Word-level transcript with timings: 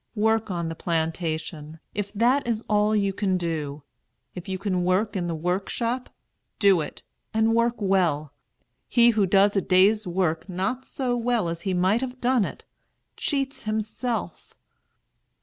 Work 0.15 0.49
on 0.49 0.67
the 0.67 0.73
plantation, 0.73 1.79
if 1.93 2.11
that 2.13 2.47
is 2.47 2.63
all 2.67 2.95
you 2.95 3.13
can 3.13 3.37
do. 3.37 3.83
If 4.33 4.47
you 4.49 4.57
can 4.57 4.83
work 4.83 5.15
in 5.15 5.27
the 5.27 5.35
workshop, 5.35 6.09
do 6.57 6.81
it, 6.81 7.03
and 7.35 7.53
work 7.53 7.75
well. 7.77 8.33
He 8.89 9.11
who 9.11 9.27
does 9.27 9.55
a 9.55 9.61
day's 9.61 10.07
work 10.07 10.49
not 10.49 10.85
so 10.85 11.15
well 11.15 11.47
as 11.49 11.61
he 11.69 11.75
might 11.75 12.01
have 12.01 12.19
done 12.19 12.45
it, 12.45 12.65
cheats 13.15 13.65
himself. 13.69 14.55